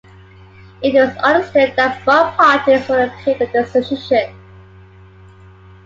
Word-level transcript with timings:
It 0.81 0.95
was 0.95 1.15
understood 1.17 1.75
that 1.77 2.03
both 2.03 2.33
parties 2.35 2.87
would 2.89 3.09
appeal 3.09 3.37
the 3.37 3.45
decision. 3.45 4.33